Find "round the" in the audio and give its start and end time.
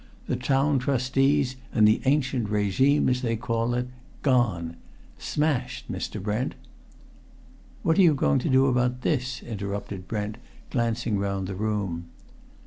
11.19-11.53